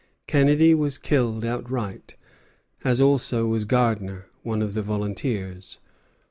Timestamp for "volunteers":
4.81-5.77